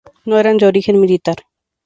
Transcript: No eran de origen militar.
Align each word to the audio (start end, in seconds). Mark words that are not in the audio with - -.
No 0.25 0.39
eran 0.39 0.57
de 0.57 0.65
origen 0.65 0.99
militar. 0.99 1.35